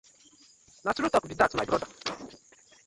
[0.85, 1.89] Na true talk be dat my brother.